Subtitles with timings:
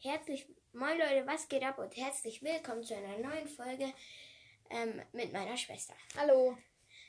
[0.00, 3.92] herzlich, moin Leute, was geht ab und herzlich willkommen zu einer neuen Folge
[4.70, 5.94] ähm, mit meiner Schwester.
[6.16, 6.56] Hallo.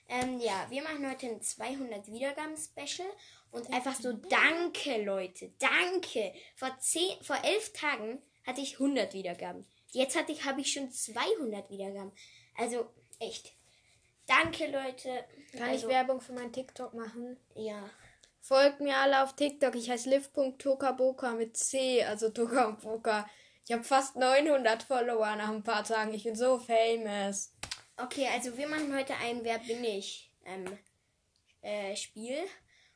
[0.08, 3.08] Ähm, ja, wir machen heute ein 200 Wiedergaben-Special
[3.52, 6.34] und einfach so Danke, Leute, danke.
[6.56, 9.68] Vor, zehn, vor elf Tagen hatte ich 100 Wiedergaben.
[9.92, 12.12] Jetzt hatte ich, habe ich schon 200 Wiedergaben.
[12.58, 13.54] Also, echt.
[14.26, 15.26] Danke, Leute.
[15.52, 17.38] Kann also, ich Werbung für mein TikTok machen?
[17.54, 17.88] Ja.
[18.40, 19.76] Folgt mir alle auf TikTok.
[19.76, 23.30] Ich heiße liv.tokaboka mit C, also Toka und Boka.
[23.66, 26.14] Ich habe fast 900 Follower nach ein paar Tagen.
[26.14, 27.54] Ich bin so famous.
[27.98, 30.78] Okay, also wir machen heute ein Wer bin ich ähm,
[31.62, 32.38] äh, Spiel.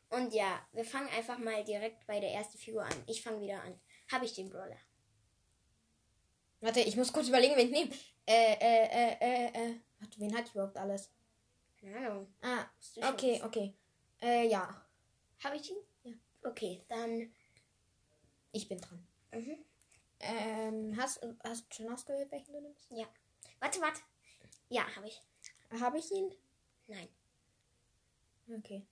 [0.10, 3.04] Und ja, wir fangen einfach mal direkt bei der ersten Figur an.
[3.08, 3.80] Ich fange wieder an.
[4.12, 4.78] Habe ich den Brawler?
[6.62, 7.92] Warte, ich muss kurz überlegen, wen ich nehme.
[8.26, 9.76] Äh, äh, äh, äh, äh.
[10.00, 11.10] Warte, wen hat ich überhaupt alles?
[11.80, 12.34] Keine Ahnung.
[12.42, 12.66] Ah,
[13.10, 13.74] okay, okay.
[14.22, 14.83] Äh, ja.
[15.44, 15.78] Habe ich ihn?
[16.04, 16.14] Ja.
[16.50, 17.34] Okay, dann.
[18.52, 19.06] Ich bin dran.
[19.32, 19.58] Mhm.
[20.20, 22.86] Ähm, hast, hast du schon ausgewählt, welchen du nimmst?
[22.92, 23.08] Ja.
[23.60, 24.02] Warte, warte.
[24.70, 25.22] Ja, habe ich.
[25.80, 26.32] Habe ich ihn?
[26.88, 27.10] Nein.
[28.48, 28.86] Okay.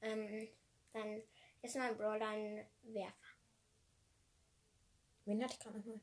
[0.00, 0.48] Ähm,
[0.92, 1.22] dann
[1.62, 3.14] ist mein Brawler ein Werfer.
[5.24, 6.00] Wen hatte ich gerade nochmal?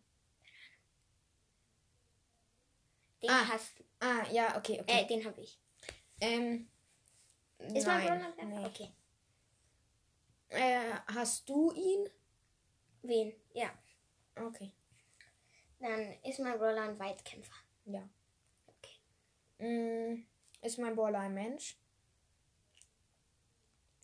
[3.22, 3.48] Den Ah.
[3.50, 5.02] hast Ah, ja, okay, okay.
[5.04, 5.60] Äh, den habe ich.
[6.22, 6.70] ähm.
[7.60, 8.46] Ist mein nein, Brawler ein Werfer?
[8.62, 8.66] nee.
[8.66, 8.92] Okay.
[10.50, 12.10] Äh, hast du ihn?
[13.04, 13.34] Wen?
[13.54, 13.72] Ja.
[14.36, 14.74] Okay.
[15.80, 17.56] Dann ist mein Brawler ein Weitkämpfer.
[17.86, 18.08] Ja.
[18.68, 18.98] Okay.
[19.60, 20.26] Mm,
[20.62, 21.78] ist mein Brawler ein Mensch?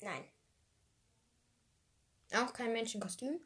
[0.02, 0.26] Nein.
[2.34, 3.40] Auch kein Menschenkostüm?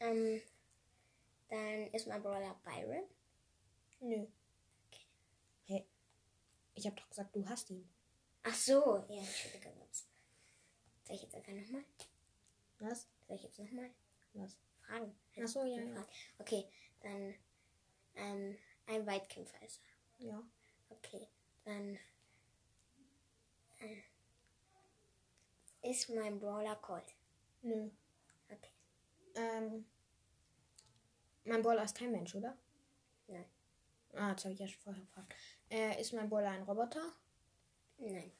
[0.00, 0.42] Ähm,
[1.48, 3.04] dann ist mein Brawler Byron.
[4.00, 4.26] Nö.
[5.66, 5.86] Hä?
[6.74, 7.88] Ich hab doch gesagt, du hast ihn.
[8.42, 9.81] Ach so, ja, Entschuldigung.
[11.58, 11.84] Einfach nochmal?
[12.78, 13.06] Was?
[13.26, 13.90] Soll ich jetzt nochmal
[14.34, 14.56] Was?
[14.86, 15.14] fragen?
[15.42, 16.06] Ach so, ja, ja.
[16.38, 16.64] Okay,
[17.00, 17.34] dann
[18.14, 19.80] ähm, ein Weitkämpfer ist
[20.18, 20.26] er.
[20.26, 20.42] Ja.
[20.90, 21.26] Okay,
[21.64, 21.98] dann
[23.80, 24.02] äh,
[25.90, 27.14] ist mein Brawler Colt.
[27.62, 27.90] Nö.
[28.50, 28.70] Okay,
[29.34, 29.86] Ähm.
[31.44, 32.56] Mein Brawler ist kein Mensch, oder?
[33.26, 33.44] nein,
[34.12, 35.34] Ah, das habe ich ja schon vorher gefragt.
[35.70, 37.12] Äh, ist mein Brawler ein Roboter?
[37.98, 38.30] nein.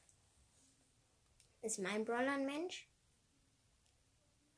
[1.63, 2.89] Ist mein Brawler ein Mensch?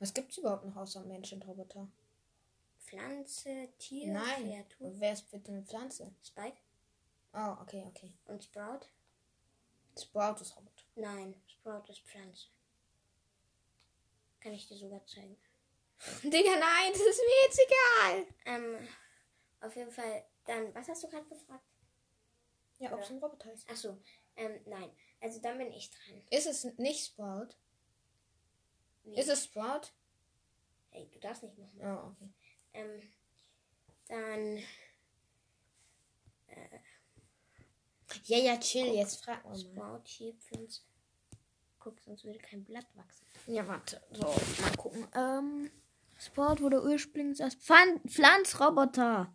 [0.05, 1.89] Was gibt's überhaupt noch außer Mensch und Roboter?
[2.79, 4.51] Pflanze, Tier, Nein.
[4.51, 4.93] Kreatur?
[5.01, 6.15] Wer ist bitte eine Pflanze?
[6.23, 6.59] Spike
[7.33, 8.13] Oh, okay, okay.
[8.27, 8.81] und Sprout?
[9.99, 10.85] Sprout ist Roboter.
[10.97, 12.49] Nein, Sprout ist Pflanze.
[14.41, 15.39] Kann ich dir sogar zeigen.
[16.23, 18.27] Digga, nein, das ist mir jetzt egal.
[18.45, 18.89] Ähm,
[19.63, 21.65] auf jeden Fall, dann, was hast du gerade gefragt?
[22.79, 23.67] Ja, ob es ein Roboter ist.
[23.71, 23.99] Ach so,
[24.37, 24.91] ähm, nein.
[25.23, 26.23] Also dann bin ich dran.
[26.29, 27.57] Ist es nicht Sprout?
[29.05, 29.19] Wie?
[29.19, 29.93] Ist es Sprout?
[30.91, 31.97] Hey, du darfst nicht nochmal.
[31.97, 32.31] Oh, okay.
[32.75, 33.03] Ähm,
[34.09, 34.63] dann,
[38.27, 39.57] Ja, ja, chill, jetzt frag mal.
[39.57, 40.81] Sprout hier, Pflanze.
[41.79, 43.27] Guck, sonst würde kein Blatt wachsen.
[43.47, 44.01] Ja, warte.
[44.13, 45.07] So, mal gucken.
[45.15, 45.71] Ähm,
[46.19, 49.35] Sprout wurde ursprünglich als Pflan Pflanzroboter.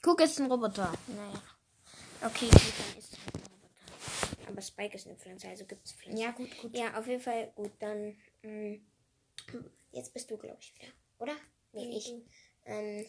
[0.00, 0.92] Guck, es ist ein Roboter.
[1.08, 1.42] Naja.
[2.22, 3.35] Okay, gut, dann ist es.
[4.46, 6.20] Aber Spike ist eine Pflanze, also gibt es Pflanzen.
[6.22, 6.76] Ja, gut, gut.
[6.76, 7.72] Ja, auf jeden Fall gut.
[7.80, 8.78] Dann mh,
[9.92, 11.34] jetzt bist du, glaube ich, wieder, oder?
[11.72, 12.14] Nee, Nee, ich.
[12.64, 13.06] Ähm,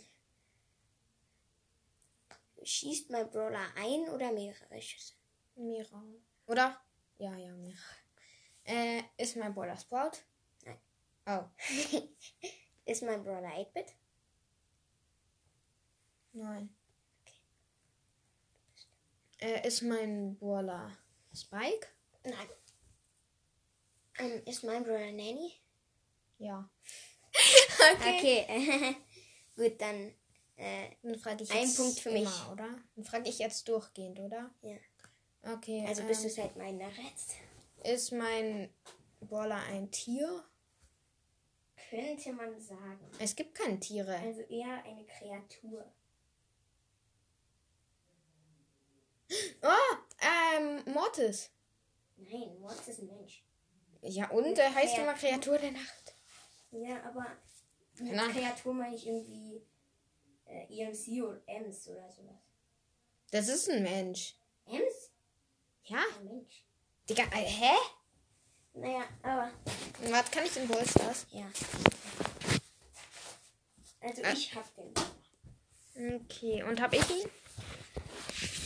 [2.64, 5.14] schießt mein Brawler ein oder mehrere Schüsse?
[5.56, 6.04] Mira.
[6.48, 6.80] Oder?
[7.18, 7.78] Ja, ja, Mira.
[8.64, 10.18] Äh, ist mein Brawler Sprout?
[10.66, 10.80] Nein.
[11.28, 11.46] Oh,
[12.86, 13.94] Ist mein Brawler 8-Bit?
[16.34, 16.70] nein.
[19.40, 20.98] Äh, ist mein Brawler
[21.38, 21.88] Spike?
[22.24, 22.48] Nein.
[24.20, 25.54] Ähm, ist mein Brawler Nanny?
[26.40, 26.70] Ja.
[28.02, 28.96] Okay.
[29.56, 30.14] gut, dann.
[30.56, 32.48] Äh, Dann frage ich Ein jetzt Punkt für immer, mich.
[32.52, 32.76] oder?
[32.96, 34.50] Dann frage ich jetzt durchgehend, oder?
[34.62, 34.76] ja.
[35.54, 35.86] Okay.
[35.88, 37.36] Also bist du seit meiner jetzt?
[37.84, 38.74] Ist mein
[39.22, 40.44] Brawler ein Tier?
[41.90, 43.10] Könnte man sagen.
[43.20, 44.18] Es gibt keine Tiere.
[44.18, 45.86] Also eher eine Kreatur.
[49.62, 51.50] Oh, ähm, Mortis.
[52.18, 53.44] Nein, Mortis ist ein Mensch.
[54.02, 56.16] Ja, und er heißt immer Kreatur der Nacht.
[56.72, 57.26] Ja, aber
[58.00, 58.28] mit Na.
[58.30, 59.66] Kreatur meine ich irgendwie
[60.46, 62.42] äh, EMC oder Ems oder sowas.
[63.32, 64.36] Das ist ein Mensch.
[64.66, 65.12] Ems?
[65.84, 66.00] Ja?
[66.20, 66.66] Ein Mensch.
[67.10, 67.76] Digga, äh, hä?
[68.74, 69.52] Naja, aber
[70.10, 71.26] Was kann ich in Ballstars?
[71.32, 71.50] ja.
[74.02, 74.34] Also Äh.
[74.34, 74.94] ich hab den.
[76.22, 77.30] Okay, und hab ich ihn?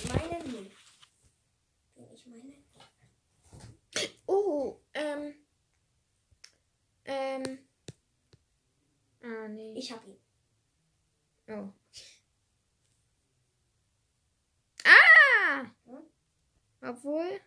[0.10, 0.70] Meine nie.
[1.96, 2.54] Den ich meine.
[4.32, 5.34] Oh, ähm.
[7.04, 7.60] Ähm.
[9.56, 9.78] nicht.
[9.78, 10.16] Ich hab ihn.
[11.50, 11.68] Oh.
[14.86, 15.66] Ah!
[15.86, 16.04] Hm?
[16.82, 17.42] Obwohl.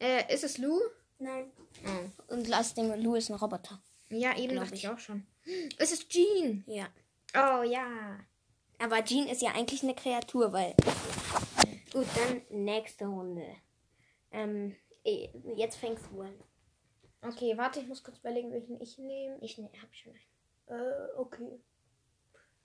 [0.00, 0.80] Äh, ist es Lou?
[1.20, 1.52] Nein.
[1.86, 2.34] Oh.
[2.34, 3.80] Und lass den Lou ist ein Roboter.
[4.08, 4.90] Ja, eben dachte ich ich.
[4.90, 5.24] auch schon.
[5.78, 6.64] Es ist Jean.
[6.66, 6.88] Ja.
[7.34, 8.18] Oh ja.
[8.80, 10.74] Aber Jean ist ja eigentlich eine Kreatur, weil.
[11.92, 13.46] Gut, dann nächste Runde.
[14.32, 14.74] Ähm,
[15.04, 16.34] eh, jetzt fängst du an.
[17.22, 19.38] Okay, warte, ich muss kurz überlegen, welchen ich nehme.
[19.40, 20.80] Ich ne, hab schon einen.
[20.80, 21.60] Äh, okay.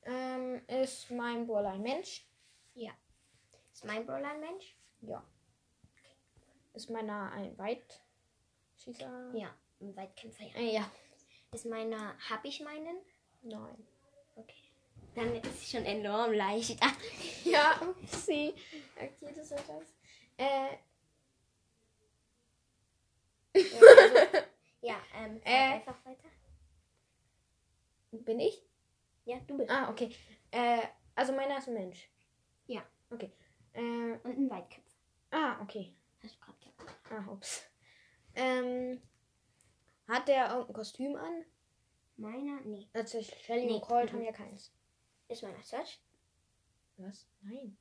[0.04, 2.26] Ähm, ist mein Brawler ein Mensch?
[2.76, 2.92] Ja.
[3.74, 4.78] Ist mein Brawler ein Mensch?
[5.02, 5.24] Ja.
[6.74, 9.32] Ist meiner ein Weitschießer?
[9.34, 9.54] Ja.
[9.82, 10.56] Ein Weitkämpfer, ja.
[10.56, 10.92] Äh, ja.
[11.52, 12.18] Ist meiner.
[12.30, 12.98] Hab ich meinen?
[13.42, 13.88] Nein.
[14.36, 14.64] Okay.
[15.16, 16.80] Dann ist es schon enorm leicht.
[17.46, 18.56] Ja, upsie.
[18.98, 19.94] Okay, das ist das.
[20.36, 20.78] Äh,
[24.82, 25.74] ja, ähm, Äh.
[25.76, 26.28] einfach weiter.
[28.12, 28.64] bin ich?
[29.26, 29.70] Ja, du bist.
[29.70, 30.16] Ah, okay.
[30.52, 30.82] Äh,
[31.16, 32.10] also meiner ist ein Mensch.
[32.68, 32.84] Ja.
[33.10, 33.32] Okay.
[33.74, 33.82] Äh,
[34.24, 34.96] Und ein Weitkämpfer.
[35.32, 35.96] ah, okay.
[36.24, 37.12] Hast du gerade gesagt.
[37.12, 37.64] Ah, ups.
[38.36, 39.02] Ähm,
[40.08, 41.46] hat der irgendein Kostüm an?
[42.18, 42.62] Meiner?
[42.62, 42.88] Nee.
[42.94, 43.74] Also Shelly Nee.
[43.74, 44.18] und Colt Mhm.
[44.18, 44.72] haben ja keins.
[45.28, 46.00] Ist meiner Search?
[46.98, 47.28] Was?
[47.42, 47.78] Nein.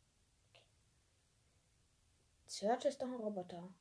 [2.47, 3.73] Search ist doch ein Roboter.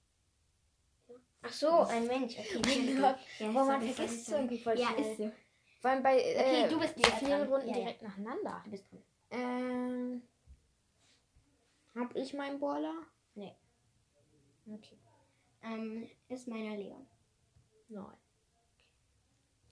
[1.43, 2.37] Ach so, ein Mensch.
[2.39, 3.01] Okay, Mein.
[3.01, 3.17] Gott.
[3.39, 5.11] Ja, Oh, man vergisst es irgendwie voll Ja, schnell.
[5.11, 5.31] ist so.
[5.81, 7.49] Vor allem bei äh, Okay, du bist vielen dran.
[7.53, 7.79] Runden Ja, ja.
[7.81, 8.61] direkt nacheinander.
[8.63, 9.03] Du bist dran.
[9.31, 10.21] Ähm,
[11.95, 13.05] hab ich meinen Baller?
[13.35, 13.55] Nee.
[14.67, 14.97] Okay.
[15.61, 17.05] Ähm, ist meiner Leon.
[17.89, 18.17] Nein.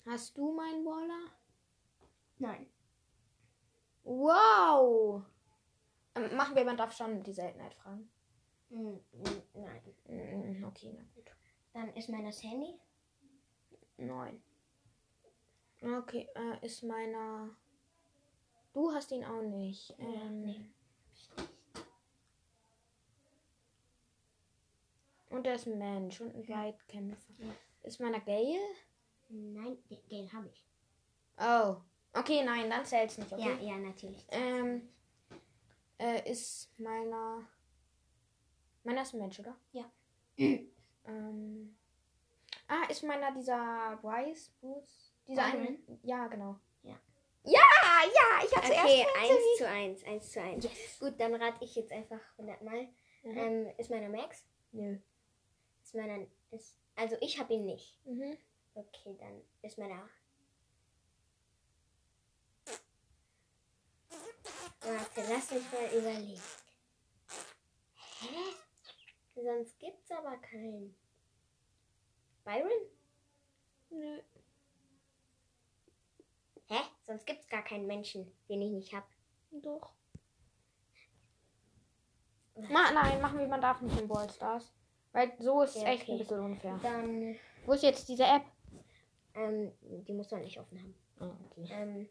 [0.06, 1.26] Hast du meinen Baller?
[2.40, 2.68] Nein.
[4.04, 5.24] Wow!
[6.16, 8.12] Ähm, machen wir, man darf schon die Seltenheit fragen.
[8.70, 9.82] Hm, hm, nein.
[10.08, 11.32] Mm, Okay, na gut.
[11.74, 12.80] Dann ist meiner Sandy.
[13.98, 14.42] Nein.
[15.82, 17.50] Okay, äh, ist meiner.
[18.74, 19.94] Du hast ihn auch nicht.
[19.98, 20.62] Ähm, nee.
[25.30, 27.34] Und er ist ein Mensch und ein Weitkämpfer.
[27.40, 27.56] Ja.
[27.84, 28.60] Ist meiner Gale?
[29.30, 30.64] Nein, den, den habe ich.
[31.38, 31.78] Oh.
[32.14, 33.42] Okay, nein, dann zählt's nicht, okay?
[33.42, 34.26] Ja, ja, natürlich.
[34.30, 34.90] Ähm,
[35.98, 37.48] äh, ist meiner.
[38.84, 39.56] Meiner ist ein Mensch, oder?
[39.72, 39.90] Ja.
[41.06, 41.77] ähm.
[42.68, 45.13] Ah, ist meiner dieser Wise Boots?
[45.27, 45.68] Dieser Byron?
[45.68, 46.00] eine.
[46.03, 46.56] Ja, genau.
[46.83, 46.95] Ja.
[47.44, 47.59] Ja,
[48.06, 49.31] ja, ich hatte Okay, erst.
[49.31, 50.63] 1 zu 1, 1 zu 1.
[50.63, 51.00] Yes.
[51.00, 52.88] Gut, dann rate ich jetzt einfach 100 Mal.
[53.24, 53.38] Mhm.
[53.38, 54.45] Ähm, ist meiner Max?
[54.71, 54.98] Nö.
[55.83, 56.25] Ist meiner.
[56.51, 58.00] Ist, also, ich habe ihn nicht.
[58.06, 58.38] Mhm.
[58.74, 60.07] Okay, dann ist meiner.
[64.81, 66.42] Warte, lass mich mal überlegen.
[69.44, 70.96] Sonst gibt's aber keinen.
[72.44, 72.72] Byron?
[73.90, 74.20] Nö.
[76.68, 76.80] Hä?
[77.06, 79.08] Sonst gibt's gar keinen Menschen, den ich nicht hab.
[79.52, 79.94] Doch.
[82.70, 84.72] Ma nein, machen wir, man darf nicht in Brawl Stars.
[85.12, 86.12] Weil so ist Ja, echt okay.
[86.14, 86.80] ein bisschen unfair.
[86.82, 87.36] Dann,
[87.66, 88.44] Wo ist jetzt diese App?
[89.34, 90.96] ähm, die muss man nicht offen haben.
[91.20, 91.68] Ah, okay.
[91.72, 92.10] Ähm,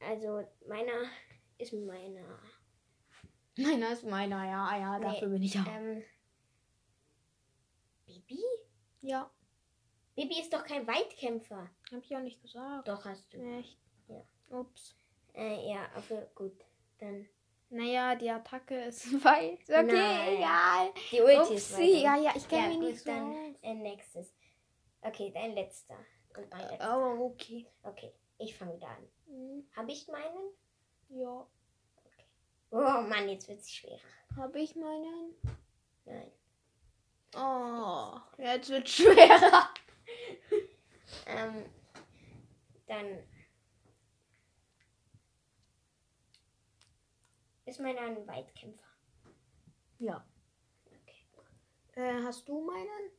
[0.00, 1.04] also, meiner
[1.58, 2.38] ist meiner.
[3.58, 5.66] Meiner ist meiner, ja, ja, dafür bin ich auch.
[5.66, 6.02] Ähm,
[8.06, 8.42] Bibi?
[9.02, 9.30] Ja,
[10.14, 11.68] Bibi ist doch kein Weitkämpfer.
[11.92, 12.88] hab ich auch nicht gesagt.
[12.88, 13.38] Doch, hast du.
[13.58, 13.78] Echt?
[14.08, 14.22] Ja.
[14.50, 14.96] Ups.
[15.34, 16.64] Äh, ja, aber gut.
[16.98, 17.28] Dann.
[17.70, 19.60] Naja, die Attacke ist weit.
[19.68, 20.36] Okay, Nein.
[20.38, 20.92] egal.
[21.12, 21.98] Die Ulti ist Upsi, weiter.
[22.02, 23.10] ja, ja, ich kenne Ja, mich gut, nicht so.
[23.10, 24.34] dann äh, nächstes.
[25.02, 25.96] Okay, dein letzter.
[26.36, 26.98] Und mein letzter.
[26.98, 27.66] Oh, okay.
[27.82, 29.08] Okay, ich fange wieder an.
[29.26, 30.50] Hm, Habe ich meinen?
[31.10, 31.46] Ja.
[32.70, 33.98] Oh Mann, jetzt wird es schwerer.
[34.36, 35.34] Habe ich meinen?
[36.04, 36.30] Nein.
[37.34, 39.68] Oh, jetzt wird schwerer.
[41.26, 41.64] Ähm,
[42.86, 43.18] dann
[47.64, 48.86] ist meiner ein Weitkämpfer.
[49.98, 50.24] Ja.
[50.86, 51.24] Okay.
[51.94, 53.10] Äh, hast du meinen?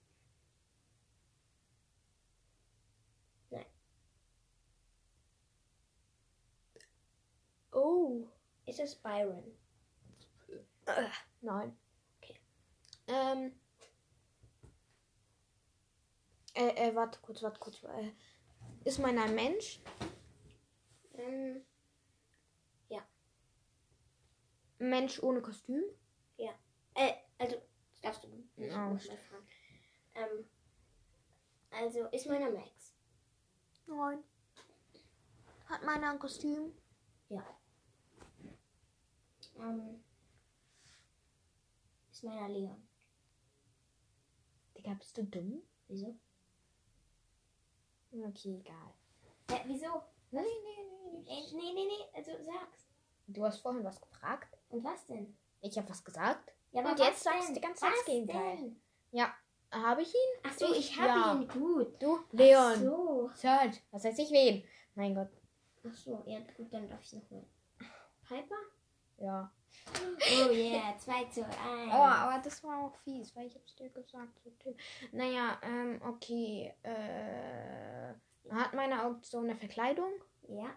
[3.49, 3.65] Nein.
[7.71, 8.27] Oh.
[8.69, 9.57] Ist es Byron?
[11.41, 11.77] Nein.
[12.21, 12.35] Okay.
[13.07, 13.59] Ähm.
[16.53, 17.83] Äh, äh, warte kurz, warte kurz.
[17.83, 18.11] Äh,
[18.83, 19.79] ist meiner ein Mensch?
[21.13, 21.65] Ähm,
[24.79, 25.83] Ein Mensch ohne Kostüm?
[26.93, 27.55] äh, also,
[27.91, 29.47] das darfst du nicht nochmal fragen.
[30.15, 30.49] Ähm,
[31.71, 32.95] also, ist meiner Max?
[33.87, 34.23] Nein.
[35.65, 36.71] Hat meiner ein Kostüm?
[37.29, 37.43] Ja.
[39.59, 40.03] Ähm,
[42.11, 42.87] ist meiner Leon?
[44.77, 45.61] Digga, bist du dumm?
[45.87, 46.15] Wieso?
[48.11, 48.93] Okay, egal.
[49.51, 50.03] Hä, wieso?
[50.31, 51.29] Nee, nee, nee, nee.
[51.29, 52.87] Äh, nee, nee, nee, also sag's.
[53.27, 54.57] Du hast vorhin was gefragt.
[54.69, 55.37] Und was denn?
[55.61, 56.51] Ich habe was gesagt.
[56.71, 57.55] Ja, Und was jetzt sagst denn?
[57.55, 58.57] du ganze Zeit das Was Gegenteil.
[58.57, 58.81] denn?
[59.11, 59.33] Ja.
[59.71, 60.39] Habe ich ihn?
[60.43, 61.33] Ach so, ich habe Ja.
[61.35, 62.01] ihn gut.
[62.01, 62.19] Du?
[62.31, 62.73] Leon.
[62.73, 63.29] Ach so.
[63.35, 63.83] Search.
[63.91, 64.63] Was heißt ich wen?
[64.95, 65.29] Mein Gott.
[65.87, 67.45] Ach so, ja gut, dann darf ich noch mal.
[68.27, 68.55] Piper?
[69.19, 69.51] Ja.
[69.95, 71.53] Oh yeah, 2 zu 1.
[71.91, 74.39] Oh, aber das war auch fies, weil ich hab's dir gesagt.
[75.11, 76.73] Naja, ähm, okay.
[76.83, 78.13] Äh,
[78.51, 80.11] hat meine Auktion eine Verkleidung?
[80.47, 80.69] Ja,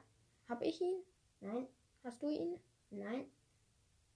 [0.48, 1.02] Hab ich ihn?
[1.40, 1.66] nein,
[2.04, 2.58] Hast du ihn?
[2.90, 3.26] nein,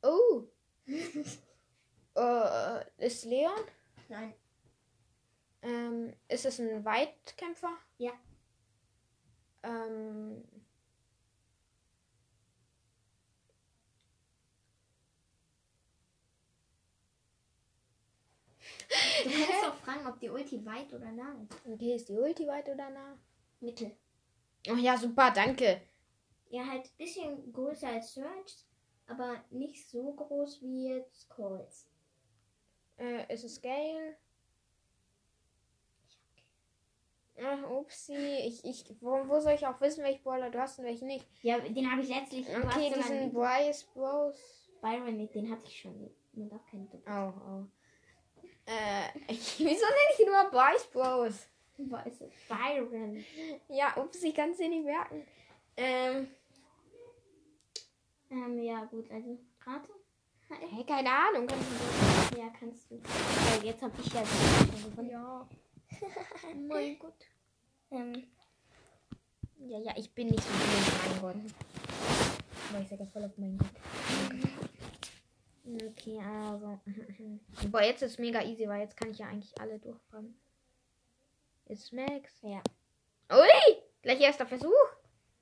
[0.02, 0.44] Oh.
[2.16, 3.60] äh, ist Leon?
[4.08, 4.34] nein.
[5.62, 7.76] Ähm, ist es ein Weitkämpfer?
[7.98, 8.12] Ja.
[9.62, 10.44] Ähm,
[19.24, 19.30] Du
[20.06, 21.66] fragen, ob die Ulti weit oder nah ist.
[21.66, 23.18] okay, ist die Ulti weit oder nah?
[23.60, 23.96] Mittel.
[24.68, 25.82] Oh ja, super, danke.
[26.50, 28.66] Ja, halt ein bisschen größer als Search,
[29.06, 31.88] aber nicht so groß wie jetzt Colts.
[32.98, 34.16] Äh, ist es Gale?
[37.38, 38.14] Ach, upsi.
[38.14, 41.26] Ich, ich, wo, wo soll ich auch wissen, welchen Brawler du hast und welchen nicht?
[41.42, 42.46] Ja, den habe ich letztlich.
[42.48, 44.70] Okay, diesen Bryce Bros.
[44.80, 46.10] Byron, den hatte ich schon.
[46.32, 47.02] Man darf keine Doppel.
[47.06, 47.66] Oh, oh.
[48.66, 51.46] Äh, wieso nenne ich ihn nur Bryce Bros?
[52.06, 52.18] Es.
[52.48, 53.24] Byron.
[53.68, 55.26] Ja, ups, ich kann es dir nicht merken.
[55.76, 56.28] Ähm,
[58.30, 59.88] Ähm, ja, gut, also rate.
[60.48, 61.46] hey, keine Ahnung.
[61.46, 61.66] Kannst
[62.32, 63.00] du Ja, kannst du.
[63.02, 65.10] Weil jetzt habe ich ja gewonnen.
[65.10, 65.46] ja.
[66.68, 67.26] mein Gott.
[67.90, 68.26] Ähm,
[69.68, 71.52] Ja, ja, ich bin nicht so gut, mein Gott.
[72.72, 73.68] Aber ich sage voll auf mein Gott.
[75.66, 76.80] Okay, also.
[77.70, 80.38] Boah, jetzt ist mega easy, weil jetzt kann ich ja eigentlich alle durchbrennen.
[81.66, 82.40] Ist Max.
[82.42, 82.62] ja.
[83.32, 83.76] Ui!
[84.02, 84.70] Gleich erster Versuch.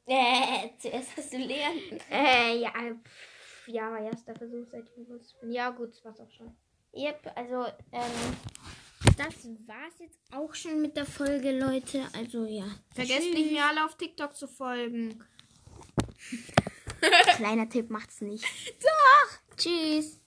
[0.07, 2.01] Äh, zuerst hast du Leon.
[2.11, 5.53] Äh, ja, pff, ja, erster Versuch, seit ich bewusst bin.
[5.53, 6.57] Ja, gut, das war's auch schon.
[6.95, 8.37] Yep, also, ähm,
[9.17, 12.07] das war's jetzt auch schon mit der Folge, Leute.
[12.17, 12.65] Also, ja.
[12.95, 15.23] Vergesst nicht, mir alle auf TikTok zu folgen.
[17.37, 18.45] Kleiner Tipp macht's nicht.
[18.83, 19.44] Doch!
[19.57, 20.19] Tschüss.